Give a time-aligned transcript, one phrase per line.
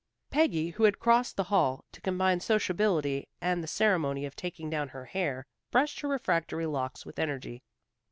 [0.31, 4.87] Peggy who had crossed the hall, to combine sociability with the ceremony of taking down
[4.89, 7.61] her hair, brushed her refractory locks with energy.